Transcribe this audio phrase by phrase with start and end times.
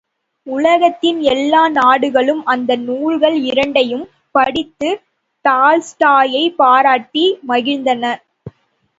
[0.47, 4.03] உலகத்தின் எல்லா நாடுகளும் அந்த நூல்கள் இரண்டையும்
[4.35, 4.89] படித்து
[5.45, 8.03] டால்ஸ்டாயைப் பாராட்டி மகிழ்ந்தன.